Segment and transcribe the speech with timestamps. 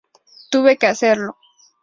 [0.49, 1.37] Tuve que hacerlo.